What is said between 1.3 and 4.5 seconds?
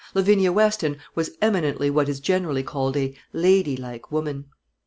eminently what is generally called a lady like woman.